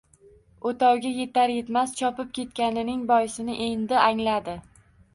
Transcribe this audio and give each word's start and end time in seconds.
O‘tovga 0.71 1.11
yetar-yetmas 1.17 1.95
chopib 2.01 2.33
ketganining 2.39 3.07
boisini 3.15 3.63
endi 3.71 4.05
angladi. 4.11 4.61